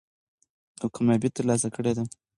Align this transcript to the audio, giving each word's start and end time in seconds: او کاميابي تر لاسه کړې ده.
او 0.81 0.87
کاميابي 0.95 1.29
تر 1.35 1.43
لاسه 1.49 1.67
کړې 1.75 1.91
ده. 1.97 2.03